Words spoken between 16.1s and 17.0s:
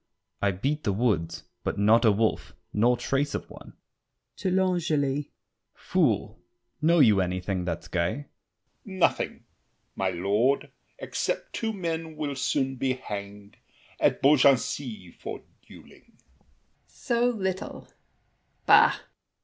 ABBÉ DE GONDI.